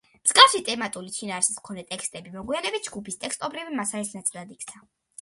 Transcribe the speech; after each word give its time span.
მსგავსი 0.27 0.61
თემატური 0.69 1.13
შინაარსის 1.17 1.59
მქონე 1.59 1.85
ტექსტები 1.93 2.35
მოგვიანებით 2.39 2.91
ჯგუფის 2.91 3.23
ტექსტობრივი 3.27 3.81
მასალის 3.85 4.15
ნაწილად 4.21 4.61
იქცა. 4.61 4.89